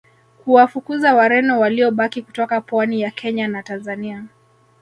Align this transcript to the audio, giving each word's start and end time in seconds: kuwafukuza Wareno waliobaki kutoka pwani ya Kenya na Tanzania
kuwafukuza 0.43 1.15
Wareno 1.15 1.59
waliobaki 1.59 2.21
kutoka 2.21 2.61
pwani 2.61 3.01
ya 3.01 3.11
Kenya 3.11 3.47
na 3.47 3.63
Tanzania 3.63 4.25